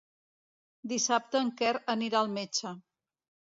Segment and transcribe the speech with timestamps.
[0.93, 2.75] Dissabte en Quer anirà al metge.